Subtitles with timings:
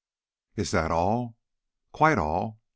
[0.55, 1.35] "Is that all?"
[1.91, 2.59] "Quite all.